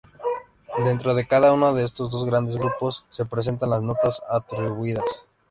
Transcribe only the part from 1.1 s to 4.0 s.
de cada uno de estos dos grandes grupos se presentan las